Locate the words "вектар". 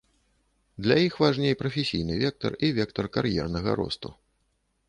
2.23-2.57, 2.81-3.05